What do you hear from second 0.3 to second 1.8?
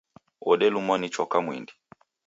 Wodelumwa ni choka mwindi.